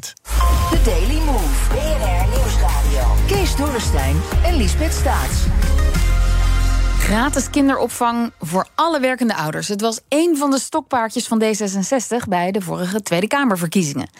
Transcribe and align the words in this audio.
The 0.00 0.80
Daily 0.84 1.20
Move. 1.20 1.68
BNR 1.68 2.38
Nieuwsradio. 2.38 3.14
Kees 3.26 3.56
Dorrestein 3.56 4.16
en 4.44 4.56
Liesbeth 4.56 4.92
Staats. 4.92 5.44
Gratis 6.98 7.50
kinderopvang 7.50 8.32
voor 8.40 8.66
alle 8.74 9.00
werkende 9.00 9.34
ouders. 9.34 9.68
Het 9.68 9.80
was 9.80 10.00
één 10.08 10.36
van 10.36 10.50
de 10.50 10.58
stokpaardjes 10.58 11.26
van 11.26 11.42
D66 11.42 12.28
bij 12.28 12.50
de 12.50 12.60
vorige 12.60 13.02
Tweede 13.02 13.26
Kamerverkiezingen. 13.26 14.10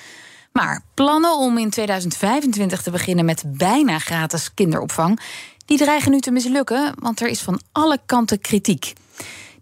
Maar 0.53 0.85
plannen 0.95 1.37
om 1.37 1.59
in 1.59 1.71
2025 1.71 2.83
te 2.83 2.91
beginnen 2.91 3.25
met 3.25 3.43
bijna 3.47 3.99
gratis 3.99 4.55
kinderopvang, 4.55 5.21
die 5.65 5.79
dreigen 5.79 6.11
nu 6.11 6.21
te 6.21 6.31
mislukken, 6.31 6.95
want 6.99 7.21
er 7.21 7.29
is 7.29 7.41
van 7.41 7.61
alle 7.73 7.99
kanten 8.07 8.41
kritiek. 8.41 8.93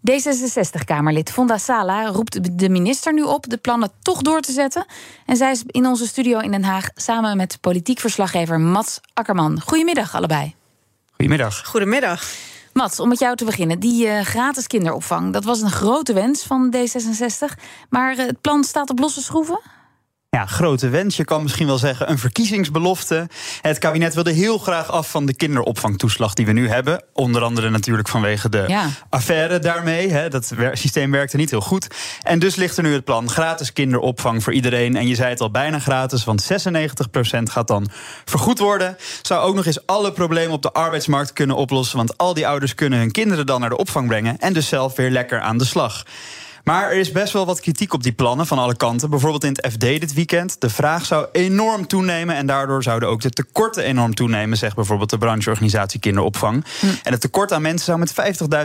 D66-Kamerlid 0.09 1.31
Fonda 1.31 1.57
Sala 1.57 2.05
roept 2.05 2.59
de 2.59 2.69
minister 2.69 3.13
nu 3.13 3.21
op 3.21 3.49
de 3.49 3.57
plannen 3.57 3.91
toch 4.01 4.21
door 4.21 4.41
te 4.41 4.51
zetten. 4.51 4.85
En 5.25 5.35
zij 5.35 5.51
is 5.51 5.63
in 5.67 5.85
onze 5.85 6.07
studio 6.07 6.39
in 6.39 6.51
Den 6.51 6.63
Haag 6.63 6.89
samen 6.95 7.37
met 7.37 7.57
politiek 7.61 7.99
verslaggever 7.99 8.59
Mats 8.59 8.99
Akkerman. 9.13 9.61
Goedemiddag 9.61 10.15
allebei. 10.15 10.55
Goedemiddag. 11.11 11.65
Goedemiddag. 11.65 12.23
Mats, 12.73 12.99
om 12.99 13.09
met 13.09 13.19
jou 13.19 13.35
te 13.35 13.45
beginnen. 13.45 13.79
Die 13.79 14.05
uh, 14.05 14.21
gratis 14.21 14.67
kinderopvang, 14.67 15.33
dat 15.33 15.43
was 15.43 15.61
een 15.61 15.71
grote 15.71 16.13
wens 16.13 16.43
van 16.43 16.75
D66. 16.75 17.61
Maar 17.89 18.17
uh, 18.17 18.25
het 18.25 18.41
plan 18.41 18.63
staat 18.63 18.89
op 18.89 18.99
losse 18.99 19.21
schroeven? 19.21 19.59
Ja, 20.37 20.45
grote 20.45 20.89
wens. 20.89 21.17
Je 21.17 21.25
kan 21.25 21.41
misschien 21.41 21.67
wel 21.67 21.77
zeggen 21.77 22.09
een 22.09 22.17
verkiezingsbelofte. 22.17 23.27
Het 23.61 23.77
kabinet 23.77 24.13
wilde 24.13 24.31
heel 24.31 24.57
graag 24.57 24.91
af 24.91 25.09
van 25.09 25.25
de 25.25 25.35
kinderopvangtoeslag 25.35 26.33
die 26.33 26.45
we 26.45 26.51
nu 26.51 26.69
hebben. 26.69 27.03
Onder 27.13 27.41
andere 27.41 27.69
natuurlijk 27.69 28.07
vanwege 28.07 28.49
de 28.49 28.63
ja. 28.67 28.89
affaire 29.09 29.59
daarmee. 29.59 30.09
Hè. 30.09 30.29
Dat 30.29 30.51
systeem 30.73 31.11
werkte 31.11 31.37
niet 31.37 31.49
heel 31.49 31.61
goed. 31.61 31.87
En 32.21 32.39
dus 32.39 32.55
ligt 32.55 32.77
er 32.77 32.83
nu 32.83 32.93
het 32.93 33.03
plan 33.03 33.29
gratis 33.29 33.73
kinderopvang 33.73 34.43
voor 34.43 34.53
iedereen. 34.53 34.95
En 34.95 35.07
je 35.07 35.15
zei 35.15 35.29
het 35.29 35.41
al 35.41 35.51
bijna 35.51 35.79
gratis, 35.79 36.23
want 36.23 36.51
96% 36.51 36.55
gaat 37.43 37.67
dan 37.67 37.89
vergoed 38.25 38.59
worden. 38.59 38.97
Zou 39.21 39.41
ook 39.41 39.55
nog 39.55 39.65
eens 39.65 39.85
alle 39.85 40.11
problemen 40.11 40.53
op 40.53 40.61
de 40.61 40.71
arbeidsmarkt 40.71 41.33
kunnen 41.33 41.55
oplossen. 41.55 41.97
Want 41.97 42.17
al 42.17 42.33
die 42.33 42.47
ouders 42.47 42.75
kunnen 42.75 42.99
hun 42.99 43.11
kinderen 43.11 43.45
dan 43.45 43.59
naar 43.59 43.69
de 43.69 43.77
opvang 43.77 44.07
brengen. 44.07 44.39
En 44.39 44.53
dus 44.53 44.67
zelf 44.67 44.95
weer 44.95 45.09
lekker 45.09 45.41
aan 45.41 45.57
de 45.57 45.65
slag. 45.65 46.03
Maar 46.63 46.91
er 46.91 46.97
is 46.97 47.11
best 47.11 47.33
wel 47.33 47.45
wat 47.45 47.59
kritiek 47.59 47.93
op 47.93 48.03
die 48.03 48.11
plannen 48.11 48.47
van 48.47 48.57
alle 48.57 48.75
kanten. 48.75 49.09
Bijvoorbeeld 49.09 49.43
in 49.43 49.57
het 49.61 49.71
FD 49.71 49.79
dit 49.79 50.13
weekend. 50.13 50.61
De 50.61 50.69
vraag 50.69 51.05
zou 51.05 51.27
enorm 51.31 51.87
toenemen 51.87 52.35
en 52.35 52.45
daardoor 52.45 52.83
zouden 52.83 53.09
ook 53.09 53.21
de 53.21 53.29
tekorten 53.29 53.83
enorm 53.83 54.15
toenemen, 54.15 54.57
zegt 54.57 54.75
bijvoorbeeld 54.75 55.09
de 55.09 55.17
brancheorganisatie 55.17 55.99
Kinderopvang. 55.99 56.65
Hm. 56.79 56.85
En 57.03 57.11
het 57.11 57.21
tekort 57.21 57.53
aan 57.53 57.61
mensen 57.61 57.85
zou 57.85 57.99
met 57.99 58.13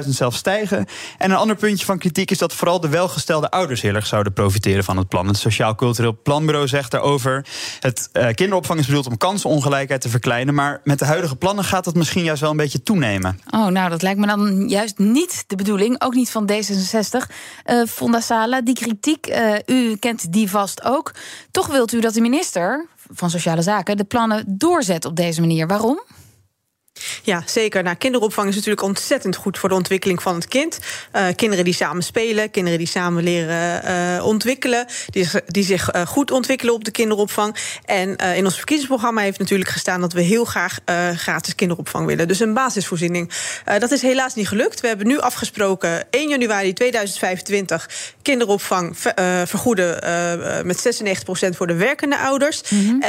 50.000 0.04 0.08
zelfs 0.08 0.36
stijgen. 0.36 0.86
En 1.18 1.30
een 1.30 1.36
ander 1.36 1.56
puntje 1.56 1.86
van 1.86 1.98
kritiek 1.98 2.30
is 2.30 2.38
dat 2.38 2.54
vooral 2.54 2.80
de 2.80 2.88
welgestelde 2.88 3.50
ouders 3.50 3.82
heel 3.82 3.94
erg 3.94 4.06
zouden 4.06 4.32
profiteren 4.32 4.84
van 4.84 4.96
het 4.96 5.08
plan. 5.08 5.26
Het 5.26 5.36
Sociaal 5.36 5.74
Cultureel 5.74 6.18
Planbureau 6.22 6.68
zegt 6.68 6.90
daarover: 6.90 7.46
het 7.80 8.08
uh, 8.12 8.28
kinderopvang 8.28 8.80
is 8.80 8.86
bedoeld 8.86 9.06
om 9.06 9.16
kansenongelijkheid 9.16 10.00
te 10.00 10.08
verkleinen, 10.08 10.54
maar 10.54 10.80
met 10.84 10.98
de 10.98 11.04
huidige 11.04 11.36
plannen 11.36 11.64
gaat 11.64 11.84
het 11.84 11.94
misschien 11.94 12.24
juist 12.24 12.40
wel 12.40 12.50
een 12.50 12.56
beetje 12.56 12.82
toenemen. 12.82 13.40
Oh, 13.50 13.66
nou, 13.66 13.90
dat 13.90 14.02
lijkt 14.02 14.18
me 14.18 14.26
dan 14.26 14.68
juist 14.68 14.98
niet 14.98 15.44
de 15.46 15.56
bedoeling, 15.56 16.02
ook 16.02 16.14
niet 16.14 16.30
van 16.30 16.50
D66. 16.52 17.30
Uh, 17.66 17.85
Fonda 17.88 18.20
Sala, 18.20 18.60
die 18.60 18.74
kritiek, 18.74 19.26
uh, 19.26 19.54
u 19.66 19.96
kent 19.96 20.32
die 20.32 20.50
vast 20.50 20.84
ook. 20.84 21.14
Toch 21.50 21.66
wilt 21.66 21.92
u 21.92 22.00
dat 22.00 22.14
de 22.14 22.20
minister 22.20 22.86
van 23.12 23.30
Sociale 23.30 23.62
Zaken 23.62 23.96
de 23.96 24.04
plannen 24.04 24.44
doorzet 24.46 25.04
op 25.04 25.16
deze 25.16 25.40
manier. 25.40 25.66
Waarom? 25.66 26.00
Ja, 27.26 27.42
zeker. 27.46 27.82
Nou, 27.82 27.96
kinderopvang 27.96 28.48
is 28.48 28.54
natuurlijk 28.54 28.82
ontzettend 28.82 29.36
goed 29.36 29.58
voor 29.58 29.68
de 29.68 29.74
ontwikkeling 29.74 30.22
van 30.22 30.34
het 30.34 30.48
kind. 30.48 30.78
Uh, 31.12 31.26
kinderen 31.36 31.64
die 31.64 31.74
samen 31.74 32.02
spelen, 32.02 32.50
kinderen 32.50 32.78
die 32.78 32.88
samen 32.88 33.22
leren 33.22 33.84
uh, 33.84 34.26
ontwikkelen, 34.26 34.86
die, 35.06 35.28
die 35.46 35.64
zich 35.64 35.94
uh, 35.94 36.06
goed 36.06 36.30
ontwikkelen 36.30 36.74
op 36.74 36.84
de 36.84 36.90
kinderopvang. 36.90 37.56
En 37.84 38.16
in 38.16 38.44
ons 38.44 38.56
verkiezingsprogramma 38.56 39.20
heeft 39.20 39.38
natuurlijk 39.38 39.70
gestaan 39.70 40.00
dat 40.00 40.12
we 40.12 40.20
heel 40.20 40.44
graag 40.44 40.78
gratis 41.14 41.54
kinderopvang 41.54 42.06
willen. 42.06 42.28
Dus 42.28 42.40
een 42.40 42.54
basisvoorziening. 42.54 43.30
dat 43.78 43.90
is 43.90 44.02
helaas 44.02 44.34
niet 44.34 44.48
gelukt. 44.48 44.80
We 44.80 44.88
hebben 44.88 45.06
nu 45.06 45.18
afgesproken 45.18 46.10
1 46.10 46.28
januari 46.28 46.72
2025 46.72 47.90
kinderopvang 48.22 48.98
vergoeden 49.44 49.98
met 50.66 51.04
96% 51.52 51.56
voor 51.56 51.66
de 51.66 51.74
werkende 51.74 52.18
ouders. 52.18 52.62
Mm 52.70 52.86
-hmm. 52.86 53.02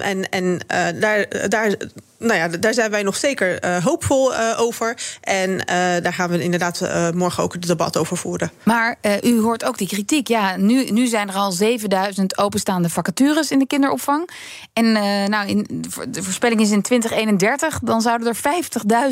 en 0.00 0.28
en 0.28 0.60
daar, 1.00 1.48
daar 1.48 1.76
nou 2.24 2.38
ja, 2.38 2.48
daar 2.48 2.74
zijn 2.74 2.90
wij 2.90 3.02
nog 3.02 3.16
zeker 3.16 3.64
uh, 3.64 3.84
hoopvol 3.84 4.32
uh, 4.32 4.60
over. 4.60 4.96
En 5.20 5.50
uh, 5.50 5.64
daar 6.02 6.12
gaan 6.12 6.30
we 6.30 6.42
inderdaad 6.42 6.80
morgen 7.14 7.42
ook 7.42 7.52
het 7.52 7.66
debat 7.66 7.96
over 7.96 8.16
voeren. 8.16 8.50
Maar 8.62 8.96
u 9.22 9.40
hoort 9.40 9.64
ook 9.64 9.78
die 9.78 9.88
kritiek. 9.88 10.28
Ja, 10.28 10.56
nu, 10.56 10.90
nu 10.90 11.06
zijn 11.06 11.28
er 11.28 11.34
al 11.34 11.52
7000 11.52 12.38
openstaande 12.38 12.88
vacatures 12.88 13.50
in 13.50 13.58
de 13.58 13.66
kinderopvang. 13.66 14.30
En 14.72 14.92
nou, 15.30 15.48
in, 15.48 15.66
de 16.08 16.22
voorspelling 16.22 16.60
is 16.60 16.70
in 16.70 16.82
2031, 16.82 17.78
dan 17.82 18.00
zouden 18.00 18.28
er 18.28 18.36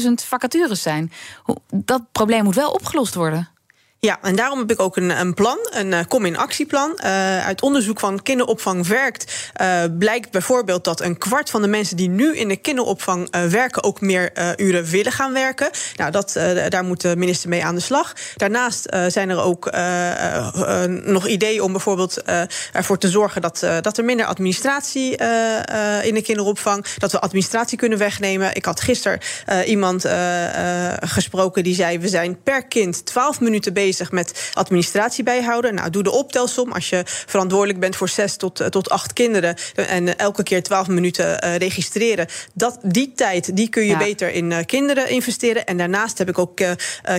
50.000 0.03 0.09
vacatures 0.15 0.83
zijn. 0.83 1.12
Dat 1.75 2.03
probleem 2.12 2.44
moet 2.44 2.55
wel 2.55 2.71
opgelost 2.71 3.15
worden. 3.15 3.52
Ja, 4.07 4.19
en 4.23 4.37
daarom 4.37 4.59
heb 4.59 4.71
ik 4.71 4.81
ook 4.81 4.97
een, 4.97 5.21
een 5.21 5.35
plan, 5.35 5.59
een 5.71 5.93
uh, 5.93 5.99
kom-in-actieplan. 6.09 6.99
Uh, 7.05 7.47
uit 7.47 7.63
onderzoek 7.63 8.01
van 8.01 8.23
kinderopvang 8.23 8.87
werkt 8.87 9.53
uh, 9.61 9.83
blijkt 9.99 10.31
bijvoorbeeld 10.31 10.85
dat 10.85 11.01
een 11.01 11.19
kwart 11.19 11.51
van 11.51 11.63
de 11.63 11.69
mensen 11.69 11.97
die 11.97 12.09
nu 12.09 12.37
in 12.37 12.49
de 12.49 12.57
kinderopvang 12.57 13.29
werken 13.51 13.83
ook 13.83 14.01
meer 14.01 14.33
uren 14.61 14.85
willen 14.85 15.12
gaan 15.12 15.33
werken. 15.33 15.71
Nou, 15.97 16.11
dat, 16.11 16.33
daar 16.69 16.85
moet 16.85 17.01
de 17.01 17.17
minister 17.17 17.49
mee 17.49 17.65
aan 17.65 17.75
de 17.75 17.81
slag. 17.81 18.12
Daarnaast 18.37 18.97
zijn 19.09 19.31
er 19.31 19.43
ook 19.43 19.71
nog 21.05 21.27
ideeën 21.27 21.62
om 21.62 21.73
bijvoorbeeld 21.73 22.23
ervoor 22.73 22.99
te 22.99 23.09
zorgen 23.09 23.43
dat, 23.43 23.67
dat 23.81 23.99
er 23.99 24.05
minder 24.05 24.27
administratie 24.27 25.11
in 26.03 26.15
de 26.15 26.23
kinderopvang, 26.25 26.85
dat 26.99 27.12
we 27.12 27.21
administratie 27.21 27.79
kunnen 27.79 27.99
wegnemen. 27.99 28.55
Ik 28.55 28.65
had 28.65 28.81
gisteren 28.81 29.21
iemand 29.65 30.07
gesproken 31.01 31.65
die 31.65 31.75
zei: 31.75 31.99
we 31.99 32.09
zijn 32.09 32.43
per 32.43 32.67
kind 32.67 33.07
12 33.07 33.41
minuten 33.41 33.73
bezig 33.73 33.91
bezig 33.93 34.13
met 34.13 34.51
administratie 34.55 35.25
bijhouden. 35.25 35.75
Nou, 35.75 35.91
doe 35.91 36.03
de 36.03 36.11
optelsom. 36.11 36.73
Als 36.73 36.89
je 36.89 37.03
verantwoordelijk 37.07 37.81
bent 37.81 37.97
voor 37.97 38.09
zes 38.09 38.37
tot, 38.37 38.61
eh, 38.61 38.67
tot 38.67 38.91
acht 38.91 39.13
kinderen 39.13 39.57
en 39.75 40.19
elke 40.19 40.43
keer 40.43 40.63
twaalf 40.63 40.89
minuten 40.89 41.45
uh, 41.45 41.57
registreren, 41.57 42.27
dat, 42.55 42.79
die 42.83 43.13
tijd 43.15 43.57
die 43.57 43.69
kun 43.69 43.87
je 43.87 43.97
beter 43.97 44.33
in 44.33 44.51
uh, 44.51 44.59
kinderen 44.67 45.09
investeren. 45.09 45.67
En 45.67 45.77
daarnaast 45.77 46.19
heb 46.19 46.29
ik 46.29 46.39
ook 46.39 46.61
uh, 46.61 46.71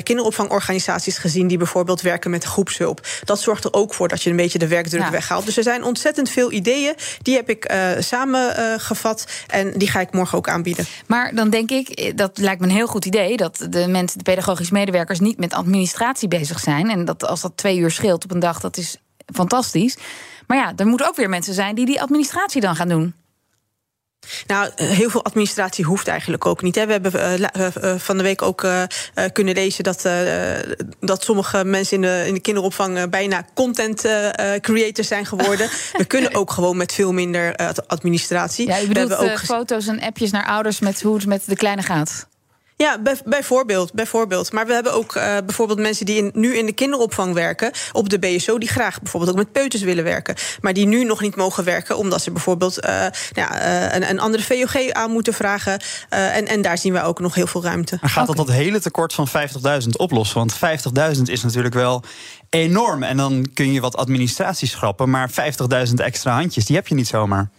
kinderopvangorganisaties 0.04 1.18
gezien 1.18 1.48
die 1.48 1.58
bijvoorbeeld 1.58 2.02
werken 2.02 2.32
met 2.32 2.44
groepshulp. 2.44 3.08
Dat 3.24 3.40
zorgt 3.42 3.64
er 3.64 3.74
ook 3.74 3.94
voor 3.94 4.08
dat 4.08 4.24
je 4.24 4.30
een 4.30 4.36
beetje 4.36 4.60
de 4.60 4.68
werkdruk 4.68 5.02
ja. 5.02 5.12
weghaalt. 5.12 5.46
Dus 5.46 5.58
er 5.58 5.64
zijn 5.64 5.84
ontzettend 5.84 6.30
veel 6.30 6.52
ideeën. 6.52 6.96
Die 7.22 7.36
heb 7.36 7.50
ik 7.50 7.72
samengevat 8.00 9.26
en 9.48 9.78
die 9.78 9.90
ga 9.90 10.00
ik 10.00 10.12
morgen 10.12 10.38
ook 10.38 10.50
aanbieden. 10.50 10.86
Maar 11.08 11.36
dan 11.36 11.50
denk 11.50 11.72
ik, 11.72 12.18
dat 12.18 12.38
lijkt 12.38 12.62
me 12.62 12.68
een 12.68 12.74
heel 12.74 12.88
goed 12.88 13.06
idee, 13.06 13.38
dat 13.38 13.68
de 13.70 13.88
mensen, 13.88 14.18
de 14.18 14.24
pedagogisch 14.24 14.72
medewerkers, 14.72 15.20
niet 15.20 15.38
met 15.38 15.54
administratie 15.54 16.28
bezig 16.28 16.60
zijn. 16.63 16.90
En 16.90 17.06
dat 17.06 17.28
als 17.28 17.41
dat 17.41 17.57
twee 17.57 17.78
uur 17.78 17.91
scheelt 17.91 18.24
op 18.24 18.31
een 18.31 18.40
dag, 18.40 18.59
dat 18.59 18.78
is 18.78 18.97
fantastisch. 19.34 19.97
Maar 20.47 20.57
ja, 20.57 20.74
er 20.75 20.88
moeten 20.88 21.07
ook 21.07 21.16
weer 21.16 21.29
mensen 21.29 21.53
zijn 21.53 21.75
die 21.75 21.85
die 21.85 22.01
administratie 22.01 22.62
dan 22.62 22.75
gaan 22.75 22.90
doen. 22.90 23.13
Nou, 24.47 24.69
heel 24.75 25.09
veel 25.09 25.24
administratie 25.24 25.85
hoeft 25.85 26.07
eigenlijk 26.07 26.46
ook 26.46 26.62
niet. 26.62 26.75
Hè. 26.75 26.85
We 26.85 26.91
hebben 26.91 27.13
uh, 27.16 27.68
uh, 27.84 28.00
van 28.00 28.18
de 28.18 28.24
week 28.24 28.41
ook 28.41 28.63
uh, 28.63 28.84
kunnen 29.31 29.53
lezen 29.53 29.84
dat, 29.84 30.07
dat 31.00 31.24
sommige 31.24 31.66
mensen 31.66 31.96
in 31.96 32.01
de, 32.01 32.24
in 32.28 32.34
de 32.34 32.40
kinderopvang 32.40 33.09
bijna 33.09 33.45
content 33.53 34.07
creators 34.62 35.07
zijn 35.07 35.25
geworden. 35.25 35.69
We 35.97 36.06
kunnen 36.06 36.35
ook 36.35 36.51
gewoon 36.51 36.78
met 36.78 36.94
veel 36.94 37.12
minder 37.12 37.56
administratie. 37.88 38.68
Ja, 38.68 38.78
je 38.78 38.88
bedoelt 38.88 39.07
we 39.07 39.16
hebben 39.16 39.34
ook 39.34 39.40
foto's 39.40 39.88
en 39.88 40.01
appjes 40.01 40.31
naar 40.31 40.45
ouders 40.45 40.80
met 40.80 41.01
hoe 41.01 41.16
het 41.16 41.25
met 41.25 41.44
de 41.45 41.56
kleine 41.56 41.81
gaat. 41.81 42.28
Ja, 42.76 43.00
bijvoorbeeld, 43.26 43.94
bijvoorbeeld. 43.94 44.52
Maar 44.52 44.68
we 44.68 44.74
hebben 44.74 44.94
ook 44.94 45.16
uh, 45.16 45.38
bijvoorbeeld 45.46 45.80
mensen 45.80 46.06
die 46.06 46.18
in, 46.18 46.32
nu 46.34 46.58
in 46.58 46.66
de 46.66 46.72
kinderopvang 46.72 47.34
werken 47.34 47.72
op 47.92 48.10
de 48.10 48.20
BSO, 48.20 48.58
die 48.58 48.70
graag 48.70 49.02
bijvoorbeeld 49.02 49.32
ook 49.32 49.38
met 49.38 49.52
peuters 49.52 49.82
willen 49.82 50.04
werken, 50.04 50.36
maar 50.62 50.74
die 50.74 50.86
nu 50.86 51.04
nog 51.04 51.22
niet 51.22 51.36
mogen 51.36 51.64
werken 51.64 51.98
omdat 51.98 52.22
ze 52.22 52.32
bijvoorbeeld 52.32 52.86
uh, 52.86 53.06
ja, 53.32 53.66
uh, 53.86 53.96
een, 53.96 54.10
een, 54.10 54.20
andere 54.20 54.44
VOG 54.44 54.90
aan 54.90 55.12
moeten 55.12 55.34
vragen. 55.34 55.80
en, 56.10 56.48
en 56.48 56.62
daar 56.62 56.78
zien 56.78 56.94
we 56.94 57.04
ook 57.04 57.20
nog 57.20 57.36
heel 57.36 57.48
veel 57.48 57.64
ruimte. 57.64 57.98
Gaat 58.02 58.28
dat 58.28 58.40
okay. 58.40 58.56
dat 58.56 58.64
hele 58.64 58.80
tekort 58.80 59.14
van 59.14 59.28
50.000 59.28 59.88
oplossen? 59.98 60.38
Want 60.38 60.56
50.000 61.16 61.22
is 61.22 61.44
natuurlijk 61.44 61.74
wel 61.74 62.04
enorm. 62.50 63.04
En 63.04 63.18
dan 63.18 63.50
kun 63.54 63.72
je 63.72 63.81
wat 63.81 63.98
administratie 63.98 64.68
schrappen, 64.68 65.10
maar 65.10 65.30
50.000 65.88 65.94
extra 65.96 66.34
handjes, 66.34 66.66
die 66.66 66.76
heb 66.76 66.88
je 66.88 66.96
niet 66.96 67.08
zomaar. 67.08 67.50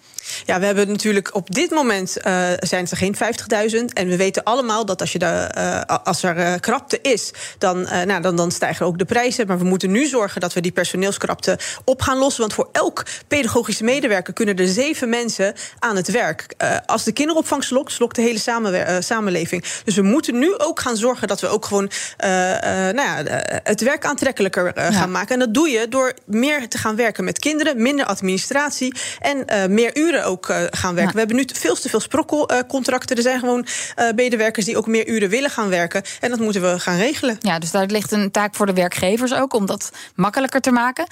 Ja, 0.44 0.60
we 0.60 0.66
hebben 0.66 0.88
natuurlijk 0.88 1.34
op 1.34 1.54
dit 1.54 1.70
moment 1.70 2.16
uh, 2.18 2.48
zijn 2.58 2.86
er 2.90 2.96
geen 2.96 3.16
50.000. 3.16 3.84
En 3.92 4.08
we 4.08 4.16
weten 4.16 4.42
allemaal 4.42 4.86
dat 4.86 5.00
als, 5.00 5.12
je 5.12 5.18
de, 5.18 5.50
uh, 5.58 5.96
als 6.04 6.22
er 6.22 6.36
uh, 6.36 6.54
krapte 6.60 6.98
is, 7.02 7.32
dan, 7.58 7.82
nou, 7.82 8.20
dan, 8.20 8.36
dan 8.36 8.50
stijgen 8.50 8.86
ook 8.86 8.98
de 8.98 9.04
prijzen. 9.04 9.46
Maar 9.46 9.58
we 9.58 9.64
moeten 9.64 9.90
nu 9.90 10.06
zorgen 10.06 10.40
dat 10.40 10.52
we 10.52 10.60
die 10.60 10.72
personeelskrapte 10.72 11.58
op 11.84 12.02
gaan 12.02 12.18
lossen. 12.18 12.40
Want 12.40 12.54
voor 12.54 12.68
elk 12.72 13.02
pedagogische 13.28 13.84
medewerker 13.84 14.32
kunnen 14.32 14.56
er 14.56 14.68
zeven 14.68 15.08
mensen 15.08 15.54
aan 15.78 15.96
het 15.96 16.10
werk. 16.10 16.54
als 16.86 17.04
de 17.04 17.12
kinderopvang 17.12 17.64
slokt, 17.64 17.92
slokt 17.92 18.16
de 18.16 18.22
hele 18.22 19.00
samenleving. 19.00 19.64
Dus 19.84 19.94
we 19.94 20.02
moeten 20.02 20.38
nu 20.38 20.58
ook 20.58 20.80
gaan 20.80 20.96
zorgen 20.96 21.28
dat 21.28 21.40
we 21.40 21.48
ook 21.48 21.64
gewoon 21.64 21.90
nou 22.16 22.94
ja, 22.94 23.22
het 23.62 23.80
werk 23.80 24.04
aantrekkelijker 24.04 24.72
gaan 24.74 25.10
maken. 25.10 25.32
En 25.34 25.38
dat 25.38 25.54
doe 25.54 25.68
je 25.68 25.88
door 25.88 26.14
meer 26.24 26.68
te 26.68 26.78
gaan 26.78 26.96
werken 26.96 27.24
met 27.24 27.38
kinderen, 27.38 27.82
minder 27.82 28.06
administratie 28.06 28.94
en 29.20 29.44
meer 29.74 29.96
uren 29.96 30.13
ook 30.22 30.48
uh, 30.48 30.62
gaan 30.70 30.94
werken. 30.94 31.12
We 31.12 31.18
hebben 31.18 31.36
nu 31.36 31.44
veel 31.52 31.74
te 31.74 31.88
veel 31.88 32.00
sprokkelcontracten. 32.00 33.16
er 33.16 33.22
zijn 33.22 33.38
gewoon 33.38 33.66
uh, 33.98 34.10
medewerkers 34.14 34.66
die 34.66 34.76
ook 34.76 34.86
meer 34.86 35.08
uren 35.08 35.28
willen 35.28 35.50
gaan 35.50 35.68
werken. 35.68 36.02
En 36.20 36.30
dat 36.30 36.38
moeten 36.38 36.62
we 36.62 36.80
gaan 36.80 36.96
regelen. 36.96 37.36
Ja, 37.40 37.58
dus 37.58 37.70
daar 37.70 37.86
ligt 37.86 38.12
een 38.12 38.30
taak 38.30 38.54
voor 38.54 38.66
de 38.66 38.72
werkgevers 38.72 39.34
ook 39.34 39.54
om 39.54 39.66
dat 39.66 39.92
makkelijker 40.14 40.60
te 40.60 40.70
maken. 40.70 41.06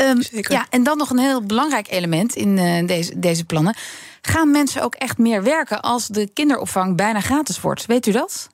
Um, 0.00 0.22
ja, 0.30 0.66
en 0.70 0.82
dan 0.82 0.98
nog 0.98 1.10
een 1.10 1.18
heel 1.18 1.42
belangrijk 1.42 1.90
element 1.90 2.34
in 2.34 2.56
uh, 2.56 2.86
deze, 2.86 3.18
deze 3.18 3.44
plannen. 3.44 3.76
Gaan 4.22 4.50
mensen 4.50 4.82
ook 4.82 4.94
echt 4.94 5.18
meer 5.18 5.42
werken 5.42 5.80
als 5.80 6.06
de 6.06 6.30
kinderopvang 6.34 6.96
bijna 6.96 7.20
gratis 7.20 7.60
wordt? 7.60 7.86
Weet 7.86 8.06
u 8.06 8.12
dat? 8.12 8.48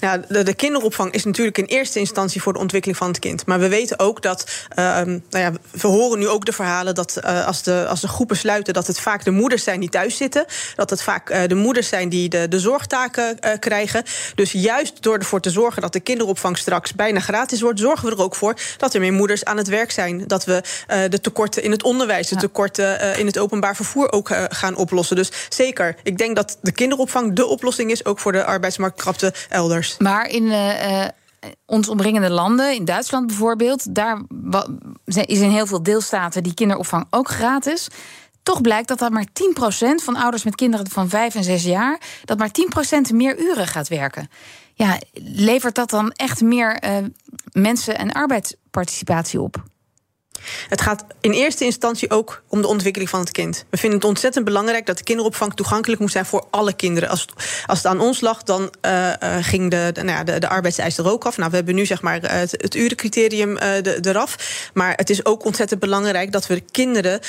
Nou, 0.00 0.22
de, 0.28 0.42
de, 0.42 0.54
kinderopvang 0.54 1.12
is 1.12 1.24
natuurlijk 1.24 1.58
in 1.58 1.64
eerste 1.64 1.98
instantie 1.98 2.42
voor 2.42 2.52
de 2.52 2.58
ontwikkeling 2.58 2.98
van 2.98 3.08
het 3.08 3.18
kind. 3.18 3.46
Maar 3.46 3.58
we 3.58 3.68
weten 3.68 3.98
ook 3.98 4.22
dat, 4.22 4.50
uh, 4.78 4.84
nou 4.84 5.20
ja, 5.30 5.52
we 5.70 5.86
horen 5.86 6.18
nu 6.18 6.28
ook 6.28 6.44
de 6.44 6.52
verhalen 6.52 6.94
dat 6.94 7.20
uh, 7.24 7.46
als, 7.46 7.62
de, 7.62 7.86
als 7.88 8.00
de 8.00 8.08
groepen 8.08 8.36
sluiten, 8.36 8.74
dat 8.74 8.86
het 8.86 9.00
vaak 9.00 9.24
de 9.24 9.30
moeders 9.30 9.64
zijn 9.64 9.80
die 9.80 9.88
thuis 9.88 10.16
zitten. 10.16 10.44
Dat 10.76 10.90
het 10.90 11.02
vaak 11.02 11.30
uh, 11.30 11.42
de 11.46 11.54
moeders 11.54 11.88
zijn 11.88 12.08
die 12.08 12.28
de, 12.28 12.48
de 12.48 12.60
zorgtaken 12.60 13.38
uh, 13.40 13.50
krijgen. 13.58 14.04
Dus 14.34 14.52
juist 14.52 15.02
door 15.02 15.18
ervoor 15.18 15.40
te 15.40 15.50
zorgen 15.50 15.82
dat 15.82 15.92
de 15.92 16.00
kinderopvang 16.00 16.58
straks 16.58 16.94
bijna 16.94 17.20
gratis 17.20 17.60
wordt, 17.60 17.80
zorgen 17.80 18.08
we 18.08 18.14
er 18.14 18.22
ook 18.22 18.34
voor 18.34 18.54
dat 18.76 18.94
er 18.94 19.00
meer 19.00 19.12
moeders 19.12 19.44
aan 19.44 19.56
het 19.56 19.68
werk 19.68 19.90
zijn. 19.90 20.24
Dat 20.26 20.44
we 20.44 20.62
de 21.08 21.20
tekorten 21.20 21.62
in 21.62 21.70
het 21.70 21.82
onderwijs, 21.82 22.28
de 22.28 22.36
tekorten 22.36 23.18
in 23.18 23.26
het 23.26 23.38
openbaar 23.38 23.76
vervoer 23.76 24.12
ook 24.12 24.30
gaan 24.48 24.76
oplossen. 24.76 25.16
Dus 25.16 25.30
zeker, 25.48 25.96
ik 26.02 26.18
denk 26.18 26.36
dat 26.36 26.58
de 26.60 26.72
kinderopvang 26.72 27.32
de 27.32 27.46
oplossing 27.46 27.90
is, 27.90 28.04
ook 28.04 28.18
voor 28.18 28.32
de 28.32 28.44
arbeidsmarktkrapte 28.44 29.32
maar 29.98 30.28
in 30.28 30.44
uh, 30.44 31.04
ons 31.66 31.88
omringende 31.88 32.30
landen, 32.30 32.74
in 32.74 32.84
Duitsland 32.84 33.26
bijvoorbeeld, 33.26 33.94
daar 33.94 34.20
is 35.04 35.40
in 35.40 35.50
heel 35.50 35.66
veel 35.66 35.82
deelstaten 35.82 36.42
die 36.42 36.54
kinderopvang 36.54 37.06
ook 37.10 37.28
gratis. 37.28 37.88
Toch 38.42 38.60
blijkt 38.60 38.88
dat 38.88 38.98
dat 38.98 39.10
maar 39.10 39.26
10% 39.26 39.28
van 39.94 40.16
ouders 40.16 40.44
met 40.44 40.54
kinderen 40.54 40.90
van 40.90 41.08
5 41.08 41.34
en 41.34 41.44
6 41.44 41.62
jaar, 41.62 42.00
dat 42.24 42.38
maar 42.38 42.50
10% 43.10 43.14
meer 43.14 43.38
uren 43.38 43.66
gaat 43.66 43.88
werken. 43.88 44.28
Ja, 44.74 44.98
levert 45.12 45.74
dat 45.74 45.90
dan 45.90 46.10
echt 46.12 46.40
meer 46.40 46.84
uh, 46.84 46.96
mensen 47.52 47.98
en 47.98 48.12
arbeidsparticipatie 48.12 49.40
op? 49.40 49.62
Het 50.68 50.80
gaat 50.80 51.04
in 51.20 51.32
eerste 51.32 51.64
instantie 51.64 52.10
ook 52.10 52.42
om 52.48 52.60
de 52.62 52.68
ontwikkeling 52.68 53.10
van 53.10 53.20
het 53.20 53.30
kind. 53.30 53.64
We 53.70 53.76
vinden 53.76 53.98
het 53.98 54.08
ontzettend 54.08 54.44
belangrijk 54.44 54.86
dat 54.86 54.98
de 54.98 55.04
kinderopvang 55.04 55.54
toegankelijk 55.54 56.00
moet 56.00 56.10
zijn 56.10 56.24
voor 56.24 56.46
alle 56.50 56.72
kinderen. 56.72 57.08
Als, 57.08 57.26
als 57.66 57.78
het 57.78 57.86
aan 57.86 58.00
ons 58.00 58.20
lag, 58.20 58.42
dan 58.42 58.72
uh, 58.86 59.12
ging 59.40 59.70
de, 59.70 59.90
de, 59.92 60.02
nou 60.02 60.18
ja, 60.18 60.24
de, 60.24 60.38
de 60.38 60.48
arbeidseis 60.48 60.98
er 60.98 61.10
ook 61.10 61.24
af. 61.24 61.36
Nou, 61.36 61.50
we 61.50 61.56
hebben 61.56 61.74
nu 61.74 61.86
zeg 61.86 62.02
maar 62.02 62.20
het, 62.20 62.50
het 62.50 62.74
urencriterium 62.74 63.50
uh, 63.50 63.58
de, 63.82 63.98
eraf. 64.02 64.36
Maar 64.74 64.92
het 64.96 65.10
is 65.10 65.24
ook 65.24 65.44
ontzettend 65.44 65.80
belangrijk 65.80 66.32
dat 66.32 66.46
we 66.46 66.54
de 66.54 66.64
kinderen 66.70 67.20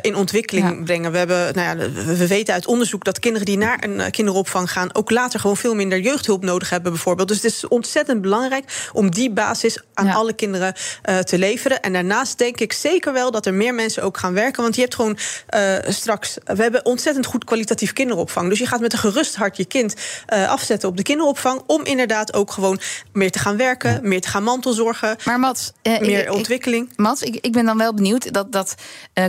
in 0.00 0.16
ontwikkeling 0.16 0.84
brengen. 0.84 1.12
We, 1.12 1.18
hebben, 1.18 1.54
nou 1.54 1.78
ja, 1.78 1.90
we 1.90 2.26
weten 2.26 2.54
uit 2.54 2.66
onderzoek 2.66 3.04
dat 3.04 3.18
kinderen 3.18 3.46
die 3.46 3.58
naar 3.58 3.84
een 3.84 4.10
kinderopvang 4.10 4.72
gaan, 4.72 4.94
ook 4.94 5.10
later 5.10 5.40
gewoon 5.40 5.56
veel 5.56 5.74
minder 5.74 6.00
jeugdhulp 6.00 6.44
nodig 6.44 6.70
hebben, 6.70 6.92
bijvoorbeeld. 6.92 7.28
Dus 7.28 7.36
het 7.36 7.52
is 7.52 7.68
ontzettend 7.68 8.20
belangrijk 8.20 8.90
om 8.92 9.10
die 9.10 9.30
basis 9.30 9.78
aan 9.94 10.10
alle 10.10 10.32
kinderen 10.32 10.74
te 11.24 11.38
leveren. 11.38 11.82
En 11.82 11.92
daarnaast 11.92 12.38
denk 12.38 12.60
ik 12.60 12.63
ik 12.64 12.72
zeker 12.72 13.12
wel 13.12 13.30
dat 13.30 13.46
er 13.46 13.54
meer 13.54 13.74
mensen 13.74 14.02
ook 14.02 14.18
gaan 14.18 14.34
werken. 14.34 14.62
Want 14.62 14.74
je 14.74 14.80
hebt 14.80 14.94
gewoon 14.94 15.18
uh, 15.54 15.76
straks. 15.88 16.36
We 16.44 16.62
hebben 16.62 16.84
ontzettend 16.84 17.26
goed 17.26 17.44
kwalitatief 17.44 17.92
kinderopvang. 17.92 18.48
Dus 18.48 18.58
je 18.58 18.66
gaat 18.66 18.80
met 18.80 18.92
een 18.92 18.98
gerust 18.98 19.36
hart 19.36 19.56
je 19.56 19.64
kind 19.64 19.94
uh, 20.32 20.48
afzetten 20.50 20.88
op 20.88 20.96
de 20.96 21.02
kinderopvang. 21.02 21.62
Om 21.66 21.84
inderdaad 21.84 22.34
ook 22.34 22.50
gewoon 22.50 22.80
meer 23.12 23.30
te 23.30 23.38
gaan 23.38 23.56
werken, 23.56 24.08
meer 24.08 24.20
te 24.20 24.28
gaan 24.28 24.42
mantelzorgen. 24.42 25.16
Maar 25.24 25.38
Mats, 25.38 25.72
uh, 25.82 26.00
meer 26.00 26.26
ik, 26.26 26.32
ontwikkeling. 26.32 26.90
Ik, 26.90 26.96
Mats, 26.96 27.22
ik, 27.22 27.34
ik 27.34 27.52
ben 27.52 27.64
dan 27.64 27.78
wel 27.78 27.94
benieuwd 27.94 28.32
dat, 28.32 28.52
dat 28.52 28.74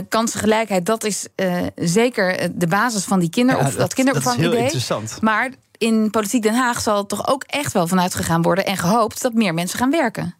kansengelijkheid, 0.08 0.86
dat 0.86 1.04
is 1.04 1.26
zeker 1.74 2.50
de 2.54 2.66
basis 2.66 3.04
van 3.04 3.18
die 3.18 3.30
kinder, 3.30 3.56
ja, 3.56 3.66
of 3.66 3.74
dat, 3.74 3.94
kinderopvang. 3.94 4.36
Dat 4.36 4.44
is 4.44 4.50
heel 4.50 4.62
interessant. 4.62 5.18
Maar 5.20 5.50
in 5.78 6.10
Politiek 6.10 6.42
Den 6.42 6.54
Haag 6.54 6.80
zal 6.80 7.06
toch 7.06 7.28
ook 7.28 7.44
echt 7.46 7.72
wel 7.72 7.86
vanuit 7.86 8.14
gegaan 8.14 8.42
worden 8.42 8.66
en 8.66 8.76
gehoopt 8.76 9.22
dat 9.22 9.32
meer 9.32 9.54
mensen 9.54 9.78
gaan 9.78 9.90
werken. 9.90 10.34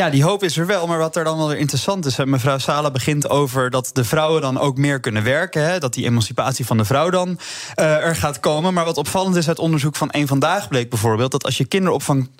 Ja, 0.00 0.10
die 0.10 0.24
hoop 0.24 0.42
is 0.44 0.56
er 0.56 0.66
wel. 0.66 0.86
Maar 0.86 0.98
wat 0.98 1.16
er 1.16 1.24
dan 1.24 1.38
wel 1.38 1.48
weer 1.48 1.58
interessant 1.58 2.06
is... 2.06 2.16
mevrouw 2.16 2.58
Sala 2.58 2.90
begint 2.90 3.28
over 3.28 3.70
dat 3.70 3.90
de 3.92 4.04
vrouwen 4.04 4.42
dan 4.42 4.58
ook 4.58 4.76
meer 4.76 5.00
kunnen 5.00 5.24
werken. 5.24 5.64
Hè, 5.64 5.78
dat 5.78 5.94
die 5.94 6.04
emancipatie 6.04 6.66
van 6.66 6.76
de 6.76 6.84
vrouw 6.84 7.10
dan 7.10 7.28
uh, 7.28 8.06
er 8.06 8.16
gaat 8.16 8.40
komen. 8.40 8.74
Maar 8.74 8.84
wat 8.84 8.96
opvallend 8.96 9.36
is 9.36 9.48
uit 9.48 9.58
onderzoek 9.58 9.96
van 9.96 10.10
één 10.10 10.26
Vandaag 10.26 10.68
bleek 10.68 10.90
bijvoorbeeld... 10.90 11.30
dat 11.30 11.44
als 11.44 11.56
je 11.56 11.64
kinderopvang, 11.64 12.30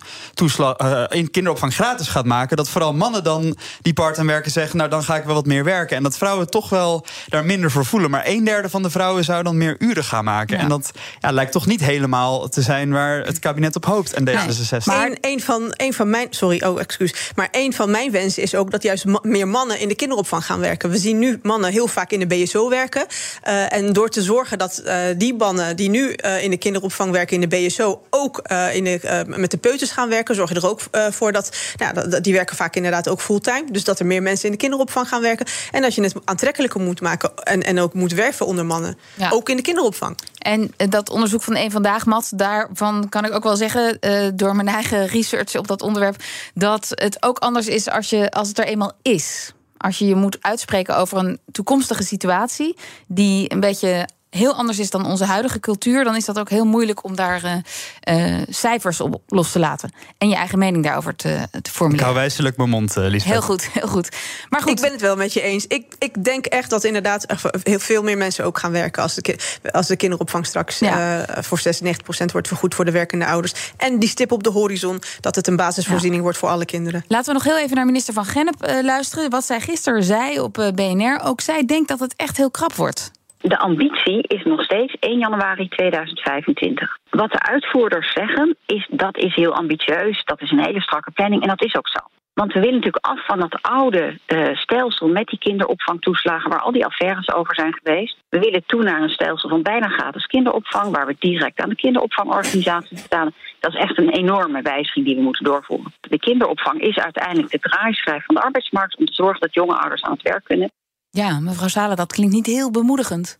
uh, 0.59 1.05
in 1.09 1.31
kinderopvang 1.31 1.75
gratis 1.75 2.09
gaat 2.09 2.25
maken... 2.25 2.57
dat 2.57 2.69
vooral 2.69 2.95
mannen 2.95 3.25
dan 3.25 3.57
die 3.83 3.93
part-time 3.93 4.31
werken 4.31 4.51
zeggen... 4.51 4.77
nou, 4.77 4.91
dan 4.91 5.03
ga 5.03 5.17
ik 5.17 5.25
wel 5.25 5.35
wat 5.35 5.47
meer 5.47 5.65
werken. 5.65 5.97
En 5.97 6.03
dat 6.03 6.17
vrouwen 6.17 6.51
toch 6.51 6.69
wel 6.69 7.07
daar 7.29 7.45
minder 7.45 7.71
voor 7.71 7.85
voelen. 7.85 8.11
Maar 8.11 8.23
een 8.27 8.45
derde 8.45 8.69
van 8.69 8.83
de 8.83 8.91
vrouwen 8.91 9.25
zou 9.25 9.43
dan 9.43 9.57
meer 9.57 9.77
uren 9.79 10.05
gaan 10.05 10.25
maken. 10.25 10.57
Ja. 10.57 10.63
En 10.63 10.69
dat 10.69 10.91
ja, 11.21 11.33
lijkt 11.33 11.53
toch 11.53 11.67
niet 11.67 11.81
helemaal 11.81 12.49
te 12.49 12.63
zijn 12.63 12.91
waar 12.91 13.25
het 13.25 13.39
kabinet 13.39 13.77
op 13.77 13.85
hoopt. 13.85 14.13
En 14.13 14.29
D66. 14.29 14.71
Nee. 14.71 14.81
Maar 14.85 15.17
een 15.21 15.41
van, 15.41 15.63
een 15.77 15.93
van 15.93 16.11
mijn... 16.11 16.27
Sorry, 16.31 16.63
oh, 16.65 16.81
excuus. 16.81 17.33
Maar 17.35 17.49
een 17.51 17.73
van 17.73 17.91
mijn 17.91 18.11
wensen 18.11 18.43
is 18.43 18.55
ook 18.55 18.71
dat 18.71 18.83
juist 18.83 19.05
meer 19.23 19.49
mannen 19.49 19.79
in 19.79 19.89
de 19.89 19.95
kinderopvang 19.95 20.45
gaan 20.45 20.61
werken. 20.61 20.91
We 20.91 20.99
zien 20.99 21.19
nu 21.19 21.39
mannen 21.43 21.71
heel 21.71 21.87
vaak 21.87 22.11
in 22.11 22.19
de 22.19 22.27
BSO 22.27 22.69
werken. 22.69 23.07
Uh, 23.49 23.73
en 23.73 23.93
door 23.93 24.09
te 24.09 24.23
zorgen 24.23 24.59
dat 24.59 24.83
uh, 24.85 25.01
die 25.17 25.35
mannen 25.35 25.77
die 25.77 25.89
nu 25.89 26.17
uh, 26.25 26.43
in 26.43 26.51
de 26.51 26.57
kinderopvang 26.57 27.13
werken 27.13 27.43
in 27.43 27.49
de 27.49 27.57
BSO 27.57 28.03
ook 28.11 28.39
in 28.73 28.85
de, 28.85 29.25
met 29.27 29.51
de 29.51 29.57
peuters 29.57 29.91
gaan 29.91 30.09
werken, 30.09 30.35
zorg 30.35 30.49
je 30.49 30.55
er 30.55 30.69
ook 30.69 30.81
voor 31.11 31.33
dat, 31.33 31.57
nou, 31.77 32.11
dat, 32.11 32.25
die 32.25 32.33
werken 32.33 32.57
vaak 32.57 32.77
inderdaad 32.77 33.09
ook 33.09 33.21
fulltime. 33.21 33.65
Dus 33.71 33.85
dat 33.85 33.99
er 33.99 34.07
meer 34.07 34.23
mensen 34.23 34.45
in 34.45 34.51
de 34.51 34.59
kinderopvang 34.59 35.09
gaan 35.09 35.23
werken. 35.23 35.47
En 35.71 35.83
dat 35.83 35.95
je 35.95 36.03
het 36.03 36.15
aantrekkelijker 36.25 36.81
moet 36.81 37.01
maken 37.01 37.37
en, 37.37 37.63
en 37.63 37.81
ook 37.81 37.95
moet 37.95 38.13
werven 38.13 38.47
onder 38.47 38.67
mannen. 38.67 38.99
Ja. 39.15 39.31
Ook 39.31 39.49
in 39.49 39.57
de 39.57 39.63
kinderopvang. 39.63 40.17
En 40.41 40.75
dat 40.77 41.11
onderzoek 41.11 41.43
van 41.43 41.55
één 41.55 41.71
vandaag, 41.71 42.07
Mat, 42.07 42.33
daarvan 42.35 43.09
kan 43.09 43.25
ik 43.25 43.33
ook 43.33 43.43
wel 43.43 43.57
zeggen, 43.57 43.99
door 44.37 44.57
mijn 44.57 44.69
eigen 44.69 45.07
research 45.07 45.57
op 45.57 45.67
dat 45.67 45.83
onderwerp, 45.83 46.23
dat 46.55 46.89
het 46.89 47.23
ook 47.23 47.39
anders 47.39 47.67
is 47.67 47.91
als, 47.91 48.11
je, 48.11 48.31
als 48.31 48.49
het 48.49 48.59
er 48.59 48.65
eenmaal 48.65 48.93
is. 49.03 49.53
Als 49.77 49.99
je 49.99 50.07
je 50.07 50.15
moet 50.15 50.39
uitspreken 50.41 50.97
over 50.97 51.19
een 51.19 51.39
toekomstige 51.53 52.03
situatie 52.03 52.77
die 53.07 53.53
een 53.53 53.61
beetje 53.61 54.09
heel 54.31 54.55
anders 54.55 54.79
is 54.79 54.91
dan 54.91 55.07
onze 55.07 55.25
huidige 55.25 55.61
cultuur, 55.61 56.05
dan 56.05 56.17
is 56.17 56.25
dat 56.25 56.39
ook 56.39 56.51
heel 56.51 56.65
moeilijk 56.65 57.05
om 57.05 57.17
daar 57.17 57.45
uh, 57.45 58.35
uh, 58.35 58.43
cijfers 58.49 59.01
op 59.01 59.23
los 59.27 59.53
te 59.53 59.59
laten. 59.59 59.93
En 60.19 60.29
je 60.29 60.35
eigen 60.35 60.59
mening 60.59 60.85
daarover 60.85 61.17
te, 61.17 61.49
te 61.63 61.71
formuleren. 61.71 61.93
Ik 61.93 62.01
hou 62.01 62.15
wijselijk 62.15 62.57
mijn 62.57 62.69
mond, 62.69 62.97
uh, 62.97 63.05
Lisbeth. 63.05 63.33
Heel 63.33 63.43
goed, 63.43 63.69
heel 63.73 63.89
goed. 63.89 64.09
Maar 64.49 64.61
goed. 64.61 64.71
Ik 64.71 64.81
ben 64.81 64.93
het 64.93 65.01
wel 65.01 65.17
met 65.17 65.33
je 65.33 65.41
eens. 65.41 65.67
Ik, 65.67 65.95
ik 65.99 66.25
denk 66.25 66.47
echt 66.47 66.71
dat 66.71 66.85
inderdaad 66.85 67.27
heel 67.63 67.79
veel 67.79 68.03
meer 68.03 68.17
mensen 68.17 68.45
ook 68.45 68.59
gaan 68.59 68.73
werken 68.73 69.03
als 69.03 69.15
de, 69.15 69.39
als 69.73 69.87
de 69.87 69.97
kinderopvang 69.97 70.47
straks 70.47 70.79
ja. 70.79 71.27
voor 71.41 71.61
96% 71.61 72.33
wordt 72.33 72.49
vergoed 72.49 72.75
voor 72.75 72.85
de 72.85 72.91
werkende 72.91 73.27
ouders. 73.27 73.73
En 73.77 73.99
die 73.99 74.09
stip 74.09 74.33
op 74.33 74.43
de 74.43 74.51
horizon 74.51 75.03
dat 75.21 75.37
het 75.37 75.47
een 75.47 75.57
basisvoorziening 75.57 76.17
ja. 76.17 76.23
wordt 76.23 76.39
voor 76.39 76.49
alle 76.49 76.65
kinderen. 76.65 77.05
Laten 77.09 77.27
we 77.27 77.33
nog 77.33 77.45
heel 77.45 77.59
even 77.59 77.77
naar 77.77 77.87
minister 77.87 78.15
van 78.15 78.25
Gennep 78.25 78.81
luisteren. 78.83 79.31
Wat 79.31 79.45
zij 79.45 79.61
gisteren 79.61 80.05
zei 80.05 80.41
op 80.41 80.73
BNR. 80.75 81.21
Ook 81.25 81.41
zij 81.41 81.65
denkt 81.65 81.89
dat 81.89 82.01
het 82.01 82.15
echt 82.17 82.37
heel 82.37 82.51
krap 82.51 82.75
wordt. 82.75 83.11
De 83.43 83.59
ambitie 83.59 84.23
is 84.23 84.45
nog 84.45 84.63
steeds 84.63 84.97
1 84.99 85.19
januari 85.19 85.69
2025. 85.69 86.99
Wat 87.11 87.33
de 87.33 87.43
uitvoerders 87.43 88.13
zeggen, 88.13 88.57
is 88.67 88.87
dat 88.91 89.17
is 89.17 89.35
heel 89.35 89.55
ambitieus, 89.55 90.25
dat 90.25 90.41
is 90.41 90.51
een 90.51 90.65
hele 90.65 90.81
strakke 90.81 91.11
planning 91.11 91.43
en 91.43 91.49
dat 91.49 91.65
is 91.65 91.77
ook 91.77 91.89
zo. 91.89 91.99
Want 92.35 92.53
we 92.53 92.61
willen 92.61 92.75
natuurlijk 92.75 93.07
af 93.07 93.27
van 93.27 93.39
dat 93.39 93.63
oude 93.63 94.19
uh, 94.27 94.57
stelsel 94.57 95.09
met 95.09 95.27
die 95.27 95.39
kinderopvangtoeslagen, 95.39 96.51
waar 96.51 96.61
al 96.61 96.73
die 96.73 96.85
affaires 96.85 97.33
over 97.33 97.55
zijn 97.55 97.75
geweest. 97.83 98.17
We 98.29 98.39
willen 98.39 98.63
toe 98.67 98.83
naar 98.83 99.03
een 99.03 99.11
stelsel 99.11 99.49
van 99.49 99.63
bijna 99.63 99.89
gratis 99.89 100.27
kinderopvang, 100.27 100.91
waar 100.91 101.07
we 101.07 101.17
direct 101.19 101.61
aan 101.61 101.69
de 101.69 101.75
kinderopvangorganisaties 101.75 103.03
betalen. 103.03 103.35
Dat 103.61 103.75
is 103.75 103.81
echt 103.81 103.99
een 103.99 104.11
enorme 104.11 104.63
wijziging 104.63 105.07
die 105.07 105.17
we 105.17 105.23
moeten 105.23 105.45
doorvoeren. 105.45 105.93
De 106.01 106.19
kinderopvang 106.19 106.81
is 106.81 106.99
uiteindelijk 106.99 107.51
de 107.51 107.59
draaischijf 107.59 108.25
van 108.25 108.35
de 108.35 108.43
arbeidsmarkt 108.43 108.97
om 108.97 109.07
te 109.07 109.15
zorgen 109.15 109.41
dat 109.41 109.55
jonge 109.55 109.77
ouders 109.77 110.03
aan 110.03 110.13
het 110.13 110.23
werk 110.23 110.45
kunnen. 110.45 110.71
Ja, 111.13 111.41
mevrouw 111.41 111.69
Salen, 111.69 111.97
dat 111.97 112.13
klinkt 112.13 112.35
niet 112.35 112.47
heel 112.47 112.71
bemoedigend. 112.71 113.40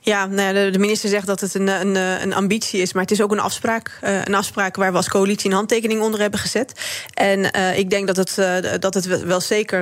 Ja, 0.00 0.26
nou 0.26 0.70
de, 0.70 0.78
minister 0.78 1.08
zegt 1.08 1.26
dat 1.26 1.40
het 1.40 1.54
een, 1.54 1.68
een, 1.68 1.94
een, 1.96 2.34
ambitie 2.34 2.80
is, 2.80 2.92
maar 2.92 3.02
het 3.02 3.10
is 3.10 3.20
ook 3.20 3.32
een 3.32 3.40
afspraak. 3.40 3.98
Uh, 4.04 4.24
een 4.24 4.34
afspraak 4.34 4.76
waar 4.76 4.90
we 4.90 4.96
als 4.96 5.08
coalitie 5.08 5.50
een 5.50 5.56
handtekening 5.56 6.00
onder 6.00 6.20
hebben 6.20 6.40
gezet. 6.40 6.72
En 7.14 7.38
uh, 7.56 7.78
ik 7.78 7.90
denk 7.90 8.06
dat 8.06 8.16
het, 8.16 8.36
uh, 8.38 8.54
dat 8.80 8.94
het 8.94 9.06
wel 9.06 9.40
zeker 9.40 9.78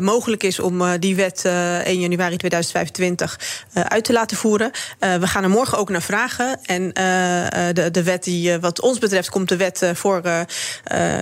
mogelijk 0.00 0.42
is 0.42 0.60
om 0.60 0.98
die 0.98 1.16
wet 1.16 1.44
1 1.44 2.00
januari 2.00 2.36
2025 2.36 3.38
uit 3.72 4.04
te 4.04 4.12
laten 4.12 4.36
voeren. 4.36 4.70
we 4.98 5.26
gaan 5.26 5.42
er 5.42 5.50
morgen 5.50 5.78
ook 5.78 5.88
naar 5.88 6.02
vragen. 6.02 6.60
En 6.62 6.88
de, 7.72 7.88
de 7.90 8.02
wet 8.02 8.24
die, 8.24 8.58
wat 8.58 8.80
ons 8.80 8.98
betreft, 8.98 9.30
komt 9.30 9.48
de 9.48 9.56
wet 9.56 9.90
voor 9.94 10.20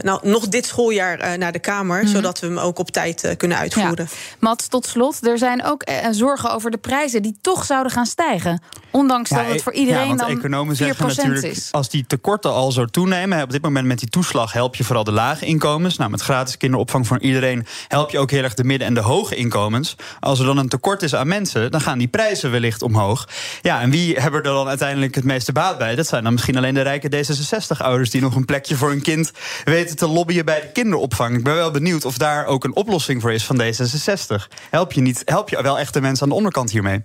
nou, 0.02 0.20
nog 0.22 0.48
dit 0.48 0.66
schooljaar 0.66 1.38
naar 1.38 1.52
de 1.52 1.58
Kamer, 1.58 2.02
mhm. 2.02 2.12
zodat 2.12 2.40
we 2.40 2.46
hem 2.46 2.58
ook 2.58 2.78
op 2.78 2.90
tijd 2.90 3.34
kunnen 3.36 3.58
uitvoeren. 3.58 4.08
Ja. 4.10 4.36
Mat, 4.38 4.70
tot 4.70 4.86
slot, 4.86 5.26
er 5.26 5.38
zijn 5.38 5.64
ook 5.64 5.84
zorgen 6.10 6.52
over 6.52 6.70
de 6.70 6.78
prijzen 6.78 7.22
die 7.22 7.38
toch 7.40 7.64
zouden 7.64 7.91
gaan 7.92 8.06
stijgen. 8.06 8.62
Ondanks 8.90 9.30
dat 9.30 9.46
het 9.46 9.62
voor 9.62 9.72
iedereen 9.72 10.08
ja, 10.08 10.14
dan 10.14 10.28
economen 10.28 10.76
zeggen 10.76 11.06
natuurlijk, 11.06 11.42
is. 11.42 11.68
Als 11.70 11.88
die 11.88 12.06
tekorten 12.06 12.52
al 12.52 12.72
zo 12.72 12.84
toenemen, 12.84 13.42
op 13.42 13.50
dit 13.50 13.62
moment 13.62 13.86
met 13.86 13.98
die 13.98 14.08
toeslag 14.08 14.52
help 14.52 14.74
je 14.74 14.84
vooral 14.84 15.04
de 15.04 15.12
lage 15.12 15.46
inkomens. 15.46 15.96
Nou, 15.96 16.10
met 16.10 16.20
gratis 16.20 16.56
kinderopvang 16.56 17.06
voor 17.06 17.20
iedereen 17.20 17.66
help 17.88 18.10
je 18.10 18.18
ook 18.18 18.30
heel 18.30 18.42
erg 18.42 18.54
de 18.54 18.64
midden- 18.64 18.88
en 18.88 18.94
de 18.94 19.00
hoge 19.00 19.34
inkomens. 19.34 19.96
Als 20.20 20.38
er 20.38 20.44
dan 20.44 20.58
een 20.58 20.68
tekort 20.68 21.02
is 21.02 21.14
aan 21.14 21.28
mensen, 21.28 21.70
dan 21.70 21.80
gaan 21.80 21.98
die 21.98 22.08
prijzen 22.08 22.50
wellicht 22.50 22.82
omhoog. 22.82 23.28
Ja, 23.62 23.80
en 23.80 23.90
wie 23.90 24.20
hebben 24.20 24.42
er 24.42 24.52
dan 24.52 24.68
uiteindelijk 24.68 25.14
het 25.14 25.24
meeste 25.24 25.52
baat 25.52 25.78
bij? 25.78 25.94
Dat 25.94 26.06
zijn 26.06 26.22
dan 26.22 26.32
misschien 26.32 26.56
alleen 26.56 26.74
de 26.74 26.82
rijke 26.82 27.08
D66-ouders 27.08 28.10
die 28.10 28.20
nog 28.20 28.34
een 28.34 28.44
plekje 28.44 28.76
voor 28.76 28.88
hun 28.88 29.02
kind 29.02 29.30
weten 29.64 29.96
te 29.96 30.08
lobbyen 30.08 30.44
bij 30.44 30.60
de 30.60 30.72
kinderopvang. 30.72 31.36
Ik 31.36 31.44
ben 31.44 31.54
wel 31.54 31.70
benieuwd 31.70 32.04
of 32.04 32.18
daar 32.18 32.46
ook 32.46 32.64
een 32.64 32.76
oplossing 32.76 33.20
voor 33.20 33.32
is 33.32 33.44
van 33.44 33.62
D66. 33.62 34.48
Help 34.70 34.92
je, 34.92 35.00
niet, 35.00 35.22
help 35.24 35.48
je 35.48 35.62
wel 35.62 35.78
echt 35.78 35.94
de 35.94 36.00
mensen 36.00 36.22
aan 36.22 36.28
de 36.28 36.34
onderkant 36.34 36.70
hiermee? 36.70 37.02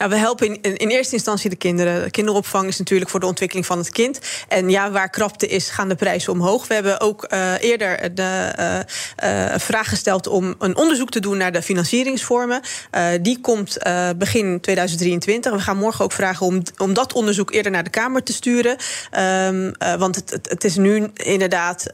Nou, 0.00 0.12
we 0.12 0.18
helpen 0.18 0.62
in, 0.62 0.76
in, 0.76 0.88
eerste 0.88 1.14
instantie 1.14 1.50
de 1.50 1.56
kinderen. 1.56 2.10
kinderopvang 2.10 2.68
is 2.68 2.78
natuurlijk 2.78 3.10
voor 3.10 3.20
de 3.20 3.26
ontwikkeling 3.26 3.66
van 3.66 3.78
het 3.78 3.90
kind. 3.90 4.18
En 4.48 4.70
ja, 4.70 4.90
waar 4.90 5.10
krapte 5.10 5.46
is, 5.46 5.68
gaan 5.68 5.88
de 5.88 5.94
prijzen 5.94 6.32
omhoog. 6.32 6.66
We 6.66 6.74
hebben 6.74 7.00
ook 7.00 7.26
uh, 7.32 7.52
eerder 7.60 8.14
de 8.14 8.52
uh, 9.24 9.54
vraag 9.56 9.88
gesteld 9.88 10.26
om 10.26 10.54
een 10.58 10.76
onderzoek 10.76 11.10
te 11.10 11.20
doen 11.20 11.36
naar 11.36 11.52
de 11.52 11.62
financieringsvormen. 11.62 12.60
die 13.20 13.40
komt 13.40 13.78
begin 14.16 14.60
2023. 14.60 15.52
We 15.52 15.58
gaan 15.58 15.76
morgen 15.76 16.04
ook 16.04 16.12
vragen 16.12 16.46
om, 16.46 16.62
om 16.78 16.94
dat 16.94 17.12
onderzoek 17.12 17.52
eerder 17.52 17.72
naar 17.72 17.84
de 17.84 17.90
Kamer 17.90 18.22
te 18.22 18.32
sturen. 18.32 18.76
Um, 19.46 19.72
want 19.98 20.14
het, 20.14 20.30
het, 20.30 20.48
het, 20.48 20.64
is 20.64 20.76
nu 20.76 21.10
inderdaad. 21.14 21.86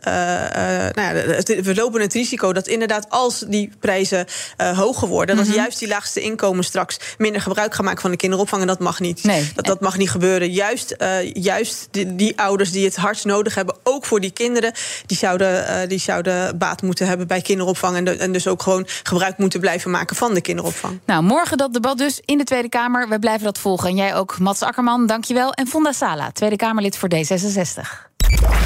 nou 0.95 1.17
ja, 1.17 1.43
we 1.63 1.73
lopen 1.75 2.01
het 2.01 2.13
risico 2.13 2.53
dat 2.53 2.67
inderdaad 2.67 3.07
als 3.09 3.45
die 3.49 3.71
prijzen 3.81 4.27
hoger 4.57 5.09
worden, 5.09 5.37
mm 5.37 5.45
dat 5.45 5.55
juist 5.55 5.79
die 5.79 5.89
laagste 5.89 6.21
inkomen 6.21 6.65
straks 6.65 6.99
minder 7.19 7.41
gebruik 7.41 7.75
gaan 7.75 7.85
maken 7.85 7.96
van 8.01 8.11
de 8.11 8.17
kinderopvang. 8.17 8.61
En 8.61 8.69
dat 8.69 8.79
mag 8.79 9.01
niet. 9.01 9.25
Nee. 9.25 9.51
Dat, 9.55 9.65
dat 9.65 9.81
mag 9.81 9.97
niet 9.97 10.11
gebeuren. 10.11 10.51
Juist, 10.51 10.95
uh, 10.99 11.33
juist 11.33 11.89
die, 11.91 12.17
die, 12.17 12.39
ouders 12.39 12.73
die 12.73 12.85
het 12.85 12.97
hardst 12.97 13.25
nodig 13.25 13.55
hebben, 13.55 13.77
ook 13.83 14.05
voor 14.05 14.21
die 14.21 14.31
kinderen, 14.31 14.73
die 15.07 15.17
zouden, 15.17 15.63
uh, 15.63 15.89
die 15.89 15.99
zouden 15.99 16.59
baat 16.59 16.83
moeten 16.83 17.07
hebben 17.07 17.27
bij 17.27 17.41
kinderopvang. 17.41 17.97
En, 17.97 18.05
de, 18.05 18.17
en 18.17 18.33
dus 18.33 18.47
ook 18.47 18.63
gewoon 18.63 18.87
gebruik 19.03 19.39
moeten 19.39 19.61
blijven 19.61 19.91
maken 19.91 20.17
van 20.17 20.35
de 20.35 20.41
kinderopvang. 20.41 21.01
Nou, 21.05 21.23
morgen 21.23 21.57
dat 21.57 21.73
debat 21.73 21.99
dus 21.99 22.21
in 22.25 22.39
de 22.39 22.45
Tweede 22.45 22.69
Kamer. 22.69 23.09
We 23.09 23.19
blijven 23.19 23.45
dat 23.45 23.59
volgen. 23.59 23.89
En 23.89 23.97
jij 23.97 24.15
ook, 24.15 24.39
Mats 24.39 24.63
Akkerman, 24.63 25.07
dankjewel. 25.07 25.53
En 25.53 25.67
Fonda 25.67 25.93
Sala, 25.93 26.31
Tweede 26.33 26.57
Kamerlid 26.57 26.97
voor 26.97 27.09
D66. 27.15 28.66